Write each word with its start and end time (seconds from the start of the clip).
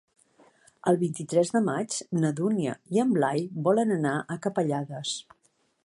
El 0.91 0.97
vint-i-tres 1.01 1.51
de 1.57 1.61
maig 1.67 1.97
na 2.23 2.33
Dúnia 2.39 2.73
i 2.97 3.05
en 3.05 3.13
Blai 3.19 3.47
volen 3.69 3.97
anar 3.99 4.19
a 4.37 4.41
Capellades. 4.49 5.15